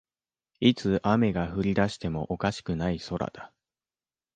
[0.61, 3.53] いつ雨が降りだしてもおかしくない空だ